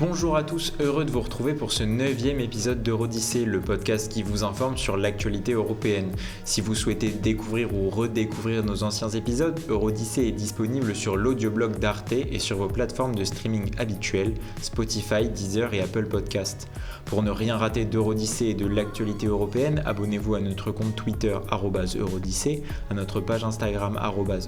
[0.00, 4.22] Bonjour à tous, heureux de vous retrouver pour ce neuvième épisode d'Eurodyssée, le podcast qui
[4.22, 6.12] vous informe sur l'actualité européenne.
[6.44, 12.12] Si vous souhaitez découvrir ou redécouvrir nos anciens épisodes, Eurodyssée est disponible sur l'audioblog d'Arte
[12.12, 16.68] et sur vos plateformes de streaming habituelles, Spotify, Deezer et Apple Podcast.
[17.04, 22.62] Pour ne rien rater d'Eurodyssée et de l'actualité européenne, abonnez-vous à notre compte Twitter Eurodyssée,
[22.88, 23.98] à notre page Instagram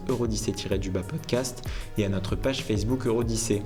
[0.08, 1.02] Eurodyssée-du-bas
[1.98, 3.62] et à notre page Facebook Eurodyssée.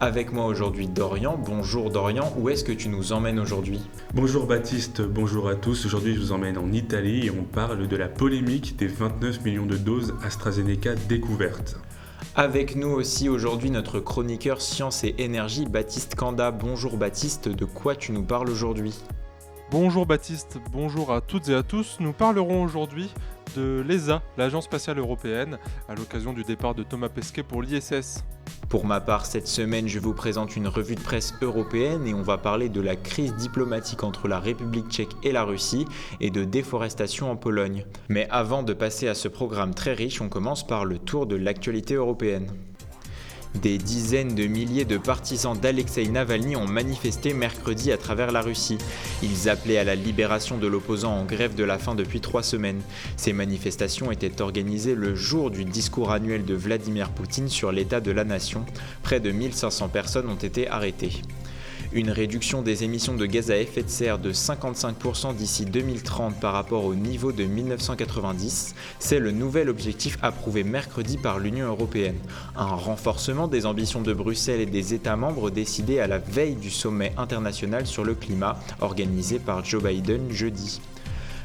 [0.00, 3.80] Avec moi aujourd'hui Dorian Bonjour Dorian, où est-ce que tu nous emmènes aujourd'hui?
[4.14, 5.84] Bonjour Baptiste, bonjour à tous.
[5.84, 9.66] Aujourd'hui je vous emmène en Italie et on parle de la polémique des 29 millions
[9.66, 11.76] de doses AstraZeneca découvertes.
[12.34, 16.50] Avec nous aussi aujourd'hui notre chroniqueur science et énergie Baptiste Kanda.
[16.50, 18.94] Bonjour Baptiste, de quoi tu nous parles aujourd'hui?
[19.70, 21.98] Bonjour Baptiste, bonjour à toutes et à tous.
[22.00, 23.12] Nous parlerons aujourd'hui
[23.56, 28.24] de l'ESA, l'Agence spatiale européenne, à l'occasion du départ de Thomas Pesquet pour l'ISS.
[28.68, 32.22] Pour ma part, cette semaine, je vous présente une revue de presse européenne et on
[32.22, 35.86] va parler de la crise diplomatique entre la République tchèque et la Russie
[36.20, 37.86] et de déforestation en Pologne.
[38.08, 41.36] Mais avant de passer à ce programme très riche, on commence par le tour de
[41.36, 42.48] l'actualité européenne.
[43.62, 48.78] Des dizaines de milliers de partisans d'Alexei Navalny ont manifesté mercredi à travers la Russie.
[49.22, 52.80] Ils appelaient à la libération de l'opposant en grève de la faim depuis trois semaines.
[53.16, 58.12] Ces manifestations étaient organisées le jour du discours annuel de Vladimir Poutine sur l'état de
[58.12, 58.64] la nation.
[59.02, 61.22] Près de 1500 personnes ont été arrêtées.
[61.90, 66.52] Une réduction des émissions de gaz à effet de serre de 55% d'ici 2030 par
[66.52, 72.18] rapport au niveau de 1990, c'est le nouvel objectif approuvé mercredi par l'Union européenne.
[72.56, 76.70] Un renforcement des ambitions de Bruxelles et des États membres décidé à la veille du
[76.70, 80.82] sommet international sur le climat organisé par Joe Biden jeudi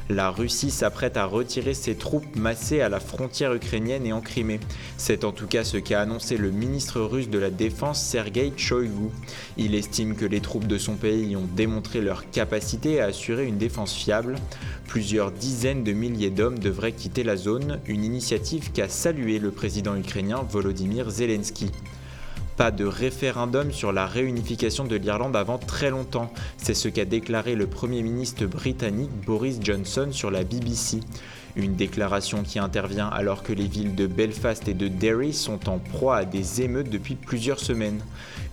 [0.08, 4.60] la Russie s'apprête à retirer ses troupes massées à la frontière ukrainienne et en Crimée.
[4.98, 9.10] C'est en tout cas ce qu'a annoncé le ministre russe de la Défense Sergei Shoigu.
[9.56, 13.58] Il estime que les troupes de son pays ont démontré leur capacité à assurer une
[13.58, 14.36] défense fiable.
[14.88, 19.96] Plusieurs dizaines de milliers d'hommes devraient quitter la zone, une initiative qu'a salué le président
[19.96, 21.70] ukrainien Volodymyr Zelensky.
[22.56, 26.32] Pas de référendum sur la réunification de l'Irlande avant très longtemps.
[26.56, 31.00] C'est ce qu'a déclaré le Premier ministre britannique Boris Johnson sur la BBC.
[31.56, 35.78] Une déclaration qui intervient alors que les villes de Belfast et de Derry sont en
[35.78, 38.00] proie à des émeutes depuis plusieurs semaines.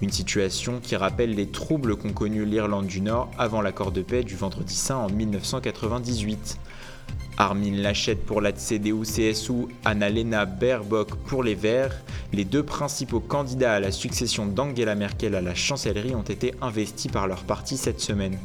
[0.02, 4.24] Une situation qui rappelle les troubles qu'ont connus l'Irlande du Nord avant l'accord de paix
[4.24, 6.58] du Vendredi Saint en 1998.
[7.42, 12.04] Armin Laschet pour la CDU-CSU, Annalena Baerbock pour les Verts,
[12.34, 17.12] les deux principaux candidats à la succession d'Angela Merkel à la chancellerie ont été investis
[17.12, 18.38] par leur parti cette semaine.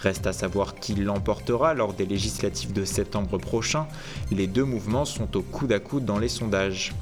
[0.00, 3.86] Reste à savoir qui l'emportera lors des législatives de septembre prochain.
[4.30, 6.94] Les deux mouvements sont au coude à coude dans les sondages.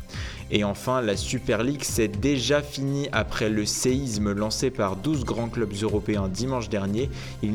[0.51, 5.49] Et enfin, la Super League s'est déjà finie après le séisme lancé par 12 grands
[5.49, 7.11] clubs européens dimanche dernier.
[7.43, 7.53] Ils,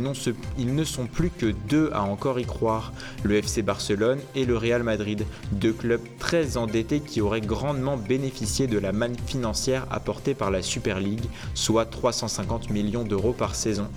[0.58, 2.92] ils, ne sont plus que deux à encore y croire,
[3.24, 8.68] le FC Barcelone et le Real Madrid, deux clubs très endettés qui auraient grandement bénéficié
[8.68, 13.88] de la manne financière apportée par la Super League, soit 350 millions d'euros par saison.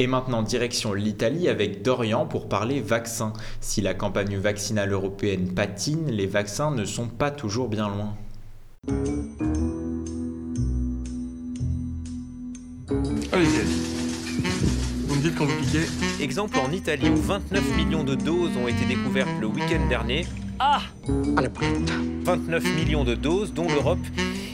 [0.00, 3.32] Et maintenant, direction l'Italie avec Dorian pour parler vaccins.
[3.60, 8.14] Si la campagne vaccinale européenne patine, les vaccins ne sont pas toujours bien loin.
[13.32, 13.62] Allez-y,
[15.06, 15.86] Vous me dites quand vous piquez
[16.20, 20.26] Exemple en Italie où 29 millions de doses ont été découvertes le week-end dernier.
[20.58, 20.80] Ah
[21.36, 21.90] À la pointe.
[22.24, 23.98] 29 millions de doses dont l'Europe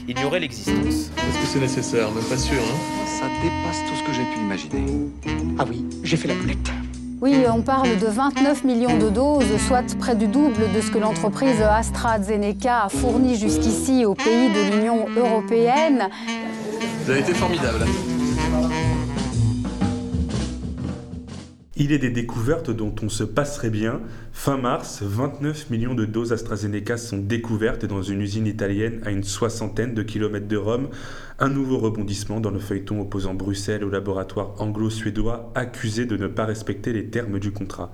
[0.07, 1.09] ignorait l'existence.
[1.17, 2.11] Est-ce que c'est nécessaire?
[2.11, 3.05] Même pas sûr, hein?
[3.05, 4.85] Ça dépasse tout ce que j'ai pu imaginer.
[5.59, 6.71] Ah oui, j'ai fait la boulette.
[7.21, 10.97] Oui, on parle de 29 millions de doses, soit près du double de ce que
[10.97, 16.09] l'entreprise AstraZeneca a fourni jusqu'ici aux pays de l'Union européenne.
[17.03, 17.85] Vous avez été formidable.
[21.83, 24.01] Il est des découvertes dont on se passerait bien.
[24.33, 29.23] Fin mars, 29 millions de doses AstraZeneca sont découvertes dans une usine italienne à une
[29.23, 30.89] soixantaine de kilomètres de Rome.
[31.39, 36.45] Un nouveau rebondissement dans le feuilleton opposant Bruxelles au laboratoire anglo-suédois accusé de ne pas
[36.45, 37.91] respecter les termes du contrat.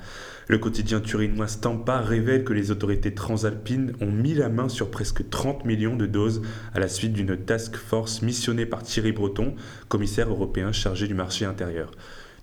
[0.49, 5.29] Le quotidien turinois Stampa révèle que les autorités transalpines ont mis la main sur presque
[5.29, 6.41] 30 millions de doses
[6.73, 9.55] à la suite d'une task force missionnée par Thierry Breton,
[9.87, 11.91] commissaire européen chargé du marché intérieur.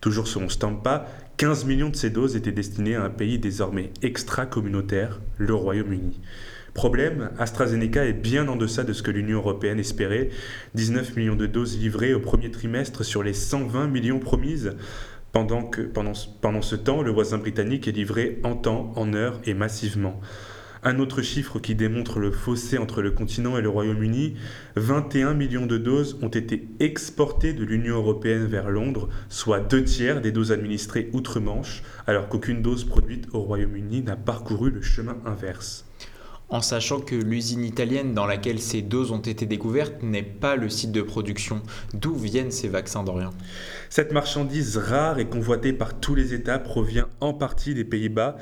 [0.05, 1.07] Toujours selon Stampa,
[1.39, 6.21] 15 millions de ces doses étaient destinées à un pays désormais extra-communautaire, le Royaume-Uni.
[6.75, 10.29] Problème, AstraZeneca est bien en deçà de ce que l'Union européenne espérait.
[10.75, 14.77] 19 millions de doses livrées au premier trimestre sur les 120 millions promises.
[15.33, 16.13] Pendant, que, pendant,
[16.43, 20.21] pendant ce temps, le voisin britannique est livré en temps, en heure et massivement.
[20.87, 24.35] Un autre chiffre qui démontre le fossé entre le continent et le Royaume-Uni,
[24.77, 30.21] 21 millions de doses ont été exportées de l'Union européenne vers Londres, soit deux tiers
[30.21, 35.87] des doses administrées outre-Manche, alors qu'aucune dose produite au Royaume-Uni n'a parcouru le chemin inverse
[36.51, 40.69] en sachant que l'usine italienne dans laquelle ces doses ont été découvertes n'est pas le
[40.69, 41.63] site de production.
[41.95, 43.33] D'où viennent ces vaccins d'Orient
[43.89, 48.37] Cette marchandise rare et convoitée par tous les États provient en partie des Pays-Bas.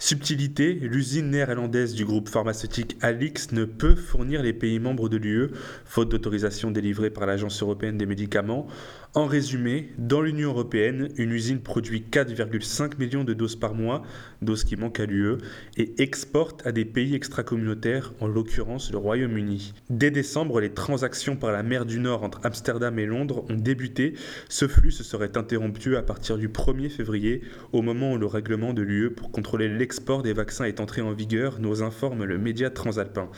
[0.00, 5.50] Subtilité, l'usine néerlandaise du groupe pharmaceutique Alix ne peut fournir les pays membres de l'UE,
[5.84, 8.68] faute d'autorisation délivrée par l'Agence européenne des médicaments.
[9.14, 14.02] En résumé, dans l'Union européenne, une usine produit 4,5 millions de doses par mois,
[14.42, 15.38] doses qui manquent à l'UE,
[15.78, 19.72] et exporte à des pays extracommunautaires, en l'occurrence le Royaume-Uni.
[19.88, 24.12] Dès décembre, les transactions par la mer du Nord entre Amsterdam et Londres ont débuté.
[24.50, 27.40] Ce flux se serait interrompu à partir du 1er février,
[27.72, 31.12] au moment où le règlement de l'UE pour contrôler l'export des vaccins est entré en
[31.12, 33.30] vigueur, nous informe le média transalpin.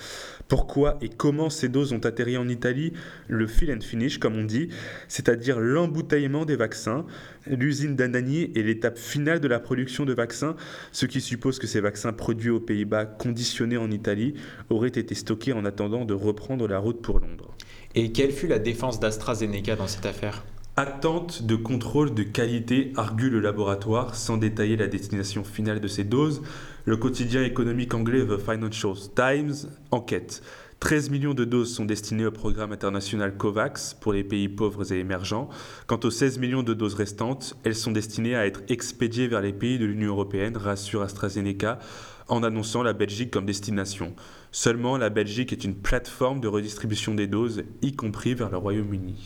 [0.51, 2.93] Pourquoi et comment ces doses ont atterri en Italie
[3.29, 4.69] Le fill and finish, comme on dit,
[5.07, 7.07] c'est-à-dire l'embouteillement des vaccins.
[7.47, 10.57] L'usine d'Anagni est l'étape finale de la production de vaccins,
[10.91, 14.35] ce qui suppose que ces vaccins produits aux Pays-Bas, conditionnés en Italie,
[14.71, 17.55] auraient été stockés en attendant de reprendre la route pour Londres.
[17.95, 20.43] Et quelle fut la défense d'AstraZeneca dans cette affaire?
[20.77, 26.05] Attente de contrôle de qualité, argue le laboratoire, sans détailler la destination finale de ces
[26.05, 26.43] doses.
[26.85, 30.43] Le quotidien économique anglais The Financial Times enquête.
[30.79, 35.01] 13 millions de doses sont destinées au programme international COVAX pour les pays pauvres et
[35.01, 35.51] émergents.
[35.89, 39.53] Quant aux 16 millions de doses restantes, elles sont destinées à être expédiées vers les
[39.53, 41.81] pays de l'Union européenne, rassure AstraZeneca,
[42.29, 44.15] en annonçant la Belgique comme destination.
[44.53, 49.17] Seulement, la Belgique est une plateforme de redistribution des doses, y compris vers le Royaume-Uni.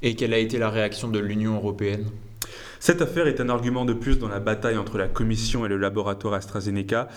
[0.00, 2.06] Et quelle a été la réaction de l'Union européenne?
[2.78, 5.76] Cette affaire est un argument de plus dans la bataille entre la Commission et le
[5.76, 7.08] laboratoire AstraZeneca.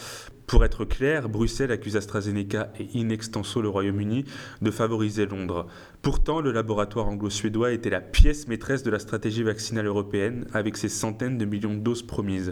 [0.48, 4.25] Pour être clair, Bruxelles accuse AstraZeneca et in extenso le Royaume-Uni
[4.63, 5.68] de favoriser Londres.
[6.01, 10.89] Pourtant, le laboratoire anglo-suédois était la pièce maîtresse de la stratégie vaccinale européenne avec ses
[10.89, 12.50] centaines de millions de doses promises.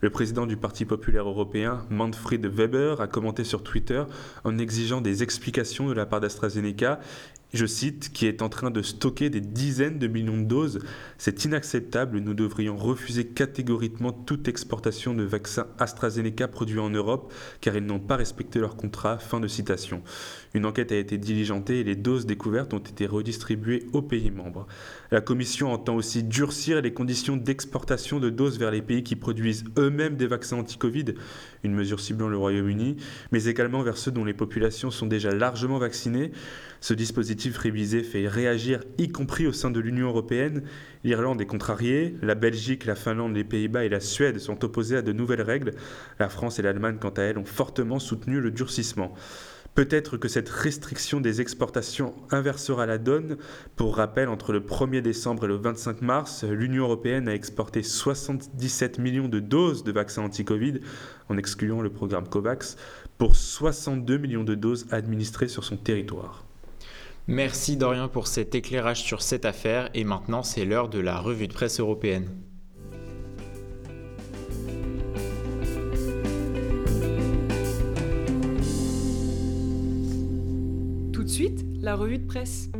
[0.00, 4.02] Le président du Parti populaire européen, Manfred Weber, a commenté sur Twitter
[4.44, 6.98] en exigeant des explications de la part d'AstraZeneca
[7.56, 10.78] je cite, qui est en train de stocker des dizaines de millions de doses.
[11.18, 17.76] C'est inacceptable, nous devrions refuser catégoriquement toute exportation de vaccins AstraZeneca produits en Europe car
[17.76, 19.18] ils n'ont pas respecté leur contrat.
[19.18, 20.02] Fin de citation.
[20.54, 24.66] Une enquête a été diligentée et les doses découvertes ont été redistribuées aux pays membres.
[25.10, 29.64] La Commission entend aussi durcir les conditions d'exportation de doses vers les pays qui produisent
[29.78, 31.14] eux-mêmes des vaccins anti-Covid,
[31.62, 32.96] une mesure ciblant le Royaume-Uni,
[33.32, 36.32] mais également vers ceux dont les populations sont déjà largement vaccinées.
[36.80, 40.62] Ce dispositif révisé fait réagir, y compris au sein de l'Union européenne.
[41.04, 45.02] L'Irlande est contrariée, la Belgique, la Finlande, les Pays-Bas et la Suède sont opposés à
[45.02, 45.72] de nouvelles règles.
[46.18, 49.14] La France et l'Allemagne, quant à elles, ont fortement soutenu le durcissement.
[49.76, 53.36] Peut-être que cette restriction des exportations inversera la donne.
[53.76, 58.98] Pour rappel, entre le 1er décembre et le 25 mars, l'Union européenne a exporté 77
[58.98, 60.80] millions de doses de vaccins anti-Covid,
[61.28, 62.78] en excluant le programme COVAX,
[63.18, 66.45] pour 62 millions de doses administrées sur son territoire.
[67.28, 71.48] Merci Dorian pour cet éclairage sur cette affaire et maintenant c'est l'heure de la revue
[71.48, 72.28] de presse européenne.
[81.36, 82.70] suite, la revue de presse.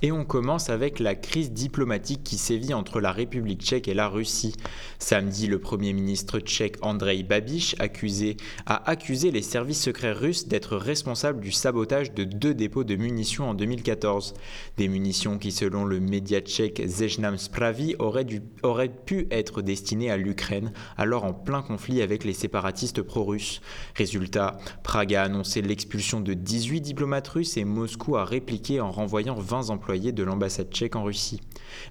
[0.00, 4.06] Et on commence avec la crise diplomatique qui sévit entre la République tchèque et la
[4.06, 4.54] Russie.
[5.00, 8.36] Samedi, le Premier ministre tchèque Andrei Babich accusé,
[8.66, 13.50] a accusé les services secrets russes d'être responsables du sabotage de deux dépôts de munitions
[13.50, 14.34] en 2014.
[14.76, 18.26] Des munitions qui, selon le média tchèque Zeznam Spravi, auraient,
[18.62, 23.60] auraient pu être destinées à l'Ukraine, alors en plein conflit avec les séparatistes pro-russes.
[23.96, 29.34] Résultat, Prague a annoncé l'expulsion de 18 diplomates russes et Moscou a répliqué en renvoyant
[29.34, 31.40] 20 de l'ambassade tchèque en Russie.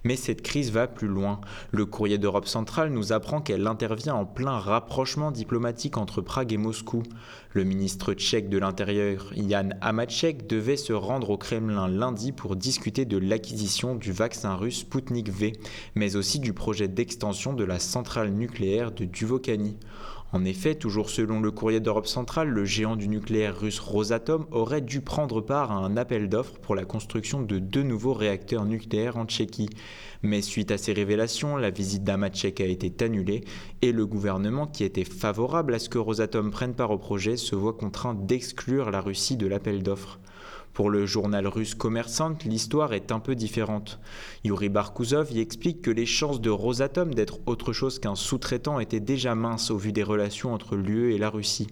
[0.04, 1.42] Mais cette crise va plus loin.
[1.72, 6.58] Le courrier d'Europe centrale nous apprend qu'elle intervient en plein rapprochement diplomatique entre Prague et
[6.58, 7.01] Moscou.
[7.54, 13.06] Le ministre tchèque de l'Intérieur, Jan Hamacek, devait se rendre au Kremlin lundi pour discuter
[13.06, 15.54] de l'acquisition du vaccin russe Sputnik V,
[15.96, 19.75] mais aussi du projet d'extension de la centrale nucléaire de Duvokani.
[20.34, 24.82] En effet, toujours selon le courrier d'Europe centrale, le géant du nucléaire russe Rosatom aurait
[24.82, 29.16] dû prendre part à un appel d'offres pour la construction de deux nouveaux réacteurs nucléaires
[29.16, 29.70] en Tchéquie.
[30.24, 33.46] Mais suite à ces révélations, la visite d'Amacek a été annulée
[33.82, 37.56] et le gouvernement qui était favorable à ce que Rosatom prenne part au projet se
[37.56, 40.20] voit contraint d'exclure la Russie de l'appel d'offres.
[40.78, 44.00] Pour le journal russe Commerçant, l'histoire est un peu différente.
[44.44, 49.00] Yuri Barkuzov y explique que les chances de Rosatom d'être autre chose qu'un sous-traitant étaient
[49.00, 51.66] déjà minces au vu des relations entre l'UE et la Russie.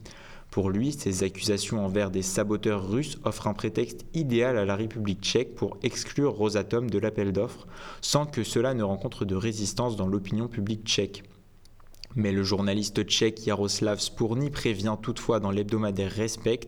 [0.50, 5.22] Pour lui, ces accusations envers des saboteurs russes offrent un prétexte idéal à la République
[5.22, 7.68] tchèque pour exclure Rosatom de l'appel d'offres,
[8.02, 11.22] sans que cela ne rencontre de résistance dans l'opinion publique tchèque.
[12.16, 16.62] Mais le journaliste tchèque Jaroslav Spourny prévient toutefois dans l'hebdomadaire Respect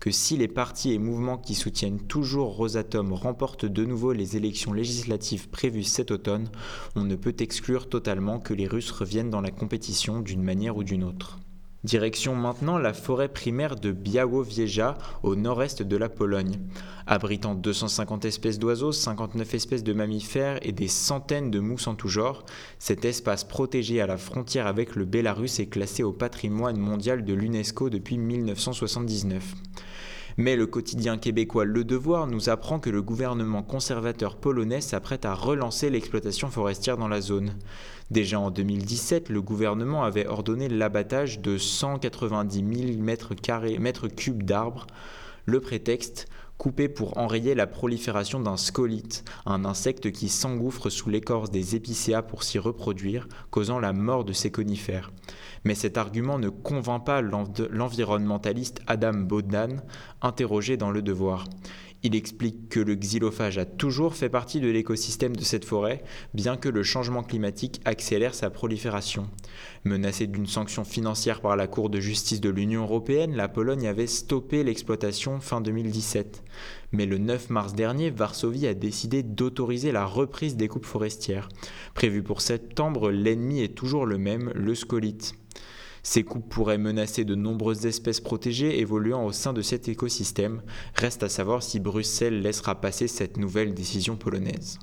[0.00, 4.72] que si les partis et mouvements qui soutiennent toujours Rosatom remportent de nouveau les élections
[4.72, 6.50] législatives prévues cet automne,
[6.96, 10.82] on ne peut exclure totalement que les Russes reviennent dans la compétition d'une manière ou
[10.82, 11.38] d'une autre.
[11.84, 16.58] Direction maintenant la forêt primaire de Białowieża au nord-est de la Pologne.
[17.06, 22.08] Abritant 250 espèces d'oiseaux, 59 espèces de mammifères et des centaines de mousses en tout
[22.08, 22.44] genre,
[22.80, 27.32] cet espace protégé à la frontière avec le Bélarus est classé au patrimoine mondial de
[27.32, 29.54] l'UNESCO depuis 1979.
[30.40, 35.34] Mais le quotidien québécois Le Devoir nous apprend que le gouvernement conservateur polonais s'apprête à
[35.34, 37.54] relancer l'exploitation forestière dans la zone.
[38.12, 44.86] Déjà en 2017, le gouvernement avait ordonné l'abattage de 190 000 mètres, cubes d'arbres.
[45.44, 51.50] Le prétexte coupé pour enrayer la prolifération d'un scolite, un insecte qui s'engouffre sous l'écorce
[51.50, 55.12] des épicéas pour s'y reproduire, causant la mort de ces conifères.
[55.64, 59.82] Mais cet argument ne convainc pas l'environnementaliste Adam Bodnan,
[60.20, 61.44] interrogé dans Le Devoir.
[62.04, 66.56] Il explique que le xylophage a toujours fait partie de l'écosystème de cette forêt, bien
[66.56, 69.28] que le changement climatique accélère sa prolifération.
[69.84, 74.06] Menacée d'une sanction financière par la Cour de justice de l'Union européenne, la Pologne avait
[74.06, 76.44] stoppé l'exploitation fin 2017.
[76.92, 81.48] Mais le 9 mars dernier, Varsovie a décidé d'autoriser la reprise des coupes forestières.
[81.94, 85.34] Prévu pour septembre, l'ennemi est toujours le même, le scolite.
[86.10, 90.62] Ces coupes pourraient menacer de nombreuses espèces protégées évoluant au sein de cet écosystème.
[90.94, 94.78] Reste à savoir si Bruxelles laissera passer cette nouvelle décision polonaise.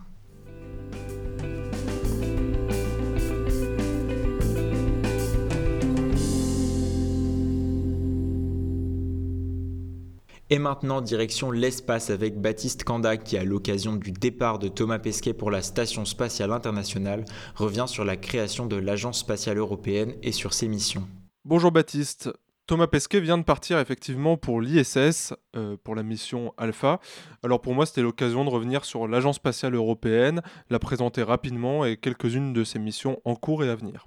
[10.52, 15.34] Et maintenant, direction l'espace avec Baptiste Kanda qui, à l'occasion du départ de Thomas Pesquet
[15.34, 17.26] pour la Station spatiale internationale,
[17.56, 21.08] revient sur la création de l'Agence spatiale européenne et sur ses missions.
[21.46, 22.30] Bonjour Baptiste.
[22.68, 27.00] Thomas Pesquet vient de partir effectivement pour l'ISS, euh, pour la mission Alpha.
[27.42, 31.98] Alors pour moi, c'était l'occasion de revenir sur l'Agence spatiale européenne, la présenter rapidement et
[31.98, 34.06] quelques-unes de ses missions en cours et à venir.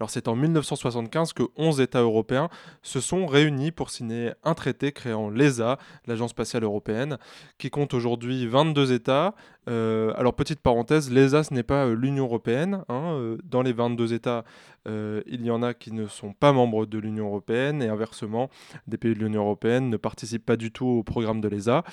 [0.00, 2.48] Alors c'est en 1975 que 11 États européens
[2.82, 7.18] se sont réunis pour signer un traité créant l'ESA, l'Agence spatiale européenne,
[7.58, 9.34] qui compte aujourd'hui 22 États.
[9.68, 12.84] Euh, alors petite parenthèse, l'ESA ce n'est pas euh, l'Union européenne.
[12.88, 14.44] Hein, euh, dans les 22 États,
[14.90, 18.48] il y en a qui ne sont pas membres de l'Union européenne et inversement,
[18.86, 21.84] des pays de l'Union européenne ne participent pas du tout au programme de l'ESA.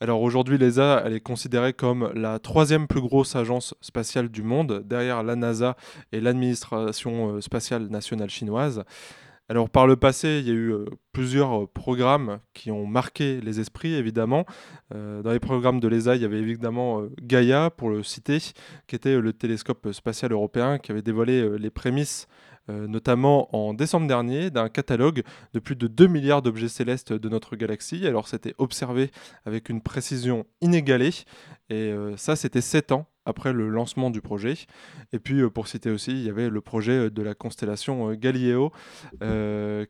[0.00, 4.84] Alors aujourd'hui, l'ESA, elle est considérée comme la troisième plus grosse agence spatiale du monde,
[4.86, 5.76] derrière la NASA
[6.12, 8.84] et l'administration spatiale nationale chinoise.
[9.50, 13.40] Alors par le passé, il y a eu euh, plusieurs euh, programmes qui ont marqué
[13.40, 14.44] les esprits, évidemment.
[14.90, 18.38] dans les programmes de l'ESA, il y avait évidemment Gaia, pour le citer,
[18.86, 22.26] qui était le télescope spatial européen qui avait dévoilé les prémices
[22.68, 25.22] notamment en décembre dernier, d'un catalogue
[25.54, 28.06] de plus de 2 milliards d'objets célestes de notre galaxie.
[28.06, 29.10] Alors c'était observé
[29.44, 31.10] avec une précision inégalée,
[31.70, 34.54] et ça c'était 7 ans après le lancement du projet.
[35.12, 38.10] Et puis, euh, pour citer aussi, il y avait le projet euh, de la constellation
[38.10, 38.72] euh, Galileo,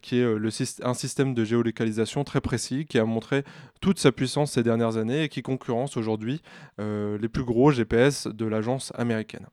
[0.02, 3.44] qui est un système de géolocalisation très précis, qui a montré
[3.80, 6.42] toute sa puissance ces dernières années et qui concurrence aujourd'hui
[6.78, 9.46] les plus gros GPS de l'agence américaine.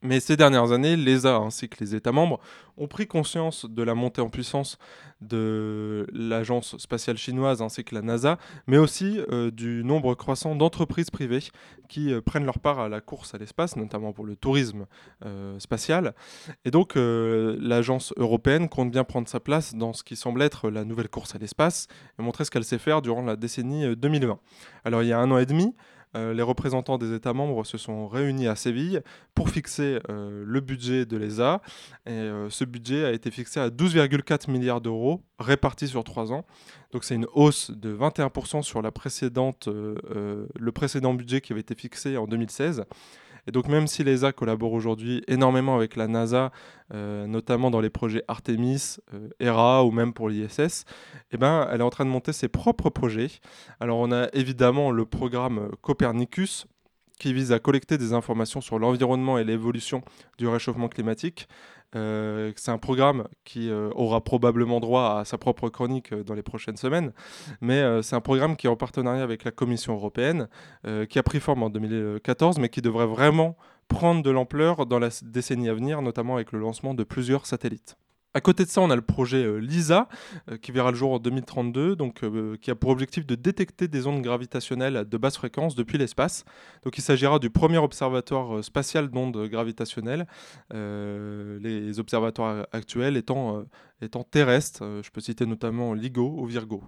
[0.00, 2.38] Mais ces dernières années, l'ESA ainsi que les États membres
[2.76, 4.78] ont pris conscience de la montée en puissance
[5.20, 8.38] de l'agence spatiale chinoise ainsi que la NASA,
[8.68, 11.42] mais aussi euh, du nombre croissant d'entreprises privées
[11.88, 14.86] qui euh, prennent leur part à la course à l'espace, notamment pour le tourisme
[15.24, 16.14] euh, spatial.
[16.64, 20.84] Et donc l'agence européenne compte bien prendre sa place dans ce qui semble être la
[20.84, 21.88] nouvelle course à l'espace
[22.18, 24.38] et montrer ce qu'elle sait faire durant la décennie 2020.
[24.84, 25.74] Alors il y a un an et demi,
[26.16, 29.02] euh, les représentants des États membres se sont réunis à Séville
[29.34, 31.60] pour fixer euh, le budget de l'ESA.
[32.06, 36.44] Et euh, ce budget a été fixé à 12,4 milliards d'euros répartis sur trois ans.
[36.92, 39.52] Donc c'est une hausse de 21% sur le précédent
[41.14, 42.84] budget qui avait été fixé en 2016.
[43.48, 46.52] Et donc même si l'ESA collabore aujourd'hui énormément avec la NASA,
[46.92, 50.84] euh, notamment dans les projets Artemis, euh, ERA ou même pour l'ISS,
[51.32, 53.30] eh ben, elle est en train de monter ses propres projets.
[53.80, 56.66] Alors on a évidemment le programme Copernicus,
[57.18, 60.02] qui vise à collecter des informations sur l'environnement et l'évolution
[60.36, 61.48] du réchauffement climatique.
[61.96, 66.34] Euh, c'est un programme qui euh, aura probablement droit à sa propre chronique euh, dans
[66.34, 67.12] les prochaines semaines,
[67.60, 70.48] mais c'est un programme qui est en partenariat avec la Commission européenne,
[71.08, 73.56] qui a pris forme en 2014, mais qui devrait vraiment
[73.88, 77.96] prendre de l'ampleur dans la décennie à venir, notamment avec le lancement de plusieurs satellites.
[78.38, 80.08] À côté de ça, on a le projet euh, LISA
[80.48, 83.88] euh, qui verra le jour en 2032, donc, euh, qui a pour objectif de détecter
[83.88, 86.44] des ondes gravitationnelles de basse fréquence depuis l'espace.
[86.84, 90.28] Donc il s'agira du premier observatoire spatial d'ondes gravitationnelles,
[90.70, 93.64] les observatoires actuels étant
[94.00, 94.84] étant terrestres.
[94.84, 96.82] Euh, je peux citer notamment LIGO ou Virgo.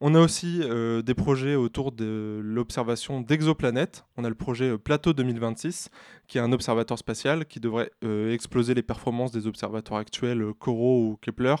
[0.00, 4.04] On a aussi euh, des projets autour de l'observation d'exoplanètes.
[4.16, 5.90] On a le projet euh, Plateau 2026,
[6.26, 7.90] qui est un observatoire spatial qui devrait
[8.30, 11.56] exploser les performances des observatoires actuels Corot ou Kepler,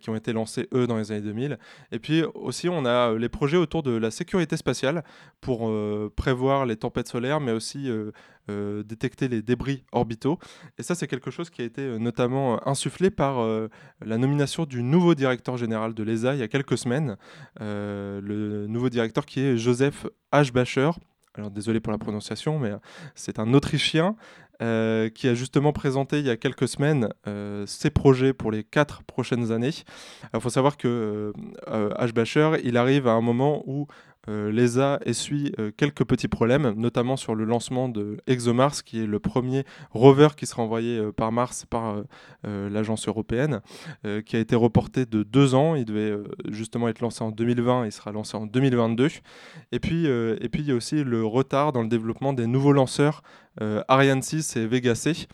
[0.00, 1.58] qui ont été lancés, eux, dans les années 2000.
[1.92, 5.04] Et puis aussi, on a les projets autour de la sécurité spatiale
[5.40, 5.70] pour
[6.16, 7.88] prévoir les tempêtes solaires, mais aussi
[8.48, 10.38] euh, détecter les débris orbitaux.
[10.78, 13.44] Et ça, c'est quelque chose qui a été euh, notamment euh, insufflé par
[14.04, 17.16] la nomination du nouveau directeur général de l'ESA il y a quelques semaines.
[17.60, 20.52] le nouveau directeur qui est Joseph H.
[20.52, 20.90] Bacher.
[21.34, 22.72] Alors désolé pour la prononciation, mais
[23.14, 24.16] c'est un Autrichien
[24.58, 27.08] qui a justement présenté il y a quelques semaines
[27.66, 29.74] ses projets pour les quatre prochaines années.
[30.34, 31.32] Il faut savoir que
[31.66, 32.12] H.
[32.12, 33.86] Bacher, il arrive à un moment où
[34.28, 39.06] euh, L'ESA essuie euh, quelques petits problèmes, notamment sur le lancement de ExoMars, qui est
[39.06, 42.02] le premier rover qui sera envoyé euh, par Mars par
[42.44, 43.60] l'agence européenne,
[44.24, 45.74] qui a été reporté de deux ans.
[45.74, 46.16] Il devait
[46.50, 49.08] justement être lancé en 2020, il sera lancé en 2022.
[49.72, 52.72] Et puis, et puis il y a aussi le retard dans le développement des nouveaux
[52.72, 53.22] lanceurs
[53.88, 55.26] Ariane 6 et Vega C.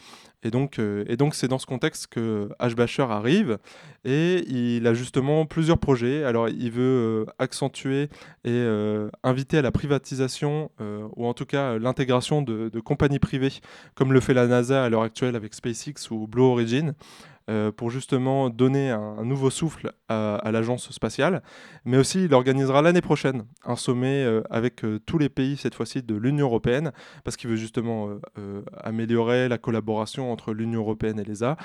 [0.44, 2.74] Et donc, euh, et donc c'est dans ce contexte que H.
[2.74, 3.58] Bacher arrive
[4.04, 6.24] et il a justement plusieurs projets.
[6.24, 8.04] Alors, il veut euh, accentuer
[8.44, 10.70] et euh, inviter à la privatisation
[11.16, 13.52] ou en tout cas l'intégration de, de, compagnies privées,
[13.94, 16.94] comme le fait la NASA à l'heure actuelle avec SpaceX ou Blue Origin.
[17.50, 21.42] Euh, pour justement donner un, nouveau souffle à, l'agence spatiale.
[21.84, 25.74] Mais aussi, il organisera l'année prochaine un sommet euh, avec euh, tous les pays, cette
[25.74, 26.92] fois-ci de l'Union européenne,
[27.24, 28.10] parce qu'il veut justement
[28.76, 31.56] améliorer la collaboration entre l'Union européenne et l'ESA.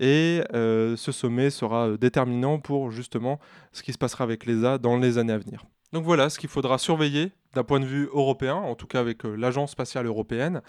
[0.00, 3.38] Et ce sommet sera déterminant pour justement
[3.72, 5.64] ce qui se passera avec l'ESA dans les années à venir.
[5.96, 9.24] Donc voilà ce qu'il faudra surveiller d'un point de vue européen, en tout cas avec
[9.24, 10.60] euh, l'Agence spatiale européenne,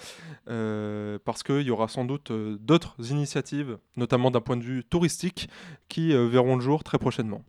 [0.49, 4.85] euh, parce qu'il y aura sans doute euh, d'autres initiatives, notamment d'un point de vue
[4.85, 5.49] touristique,
[5.89, 7.43] qui verront le jour très prochainement.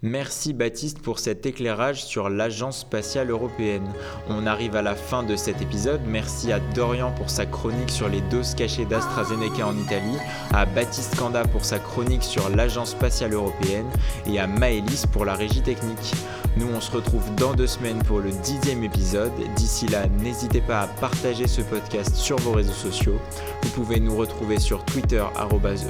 [0.00, 3.92] Merci Baptiste pour cet éclairage sur l'Agence spatiale européenne.
[4.30, 6.00] On arrive à la fin de cet épisode.
[6.06, 10.16] Merci à Dorian pour sa chronique sur les doses cachées d'AstraZeneca en Italie,
[10.54, 13.90] à Baptiste Kanda pour sa chronique sur l'Agence spatiale européenne
[14.26, 16.14] et à Maëlys pour la régie technique.
[16.56, 19.32] Nous on se retrouve dans deux semaines pour le dixième épisode.
[19.56, 23.20] D'ici là, n'hésitez pas à partager ce podcast sur vos réseaux sociaux.
[23.62, 25.24] Vous pouvez nous retrouver sur Twitter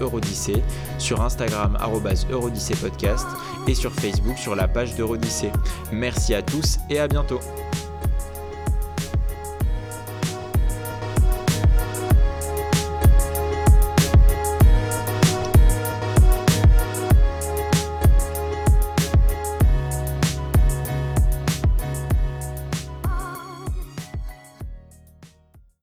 [0.00, 0.62] Eurodyssée,
[0.98, 1.78] sur Instagram
[2.30, 3.26] Eurodyssée podcast
[3.68, 5.52] et sur Facebook sur la page d'Eurodyssée.
[5.92, 7.40] Merci à tous et à bientôt.